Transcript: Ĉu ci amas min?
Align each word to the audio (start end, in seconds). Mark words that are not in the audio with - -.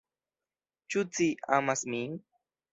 Ĉu 0.95 1.05
ci 1.19 1.29
amas 1.61 1.87
min? 1.95 2.19